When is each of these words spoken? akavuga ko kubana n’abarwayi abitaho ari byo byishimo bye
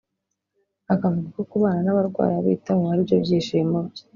akavuga 0.93 1.27
ko 1.35 1.41
kubana 1.49 1.81
n’abarwayi 1.83 2.35
abitaho 2.37 2.83
ari 2.91 3.01
byo 3.07 3.17
byishimo 3.23 3.77
bye 3.91 4.03